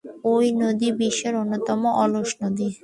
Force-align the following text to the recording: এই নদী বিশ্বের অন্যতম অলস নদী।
এই 0.33 0.47
নদী 0.61 0.87
বিশ্বের 0.99 1.33
অন্যতম 1.35 1.81
অলস 2.03 2.29
নদী। 2.41 2.69